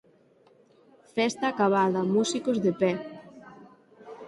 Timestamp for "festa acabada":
1.15-2.09